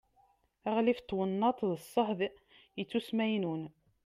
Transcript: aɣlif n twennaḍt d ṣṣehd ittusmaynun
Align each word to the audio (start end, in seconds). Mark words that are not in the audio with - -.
aɣlif 0.69 0.99
n 1.01 1.05
twennaḍt 1.07 1.61
d 1.71 1.73
ṣṣehd 1.85 2.19
ittusmaynun 2.81 3.63